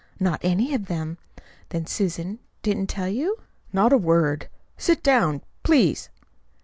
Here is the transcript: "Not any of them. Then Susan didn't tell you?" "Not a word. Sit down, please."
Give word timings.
"Not 0.19 0.43
any 0.43 0.73
of 0.73 0.87
them. 0.87 1.19
Then 1.69 1.85
Susan 1.85 2.39
didn't 2.63 2.87
tell 2.87 3.07
you?" 3.07 3.37
"Not 3.71 3.93
a 3.93 3.99
word. 3.99 4.49
Sit 4.75 5.03
down, 5.03 5.41
please." 5.61 6.09